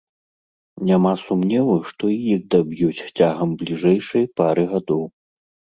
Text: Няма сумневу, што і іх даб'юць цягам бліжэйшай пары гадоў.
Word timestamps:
Няма 0.91 1.11
сумневу, 1.25 1.75
што 1.91 2.03
і 2.15 2.17
іх 2.33 2.41
даб'юць 2.57 3.05
цягам 3.17 3.49
бліжэйшай 3.61 4.25
пары 4.41 4.63
гадоў. 4.75 5.03